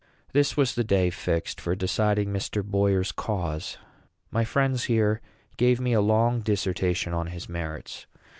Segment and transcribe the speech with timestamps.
[0.33, 2.63] This was the day fixed for deciding Mr.
[2.63, 3.77] Boyer's cause.
[4.31, 5.21] My friends here
[5.57, 8.07] gave me a long dissertation on his merits.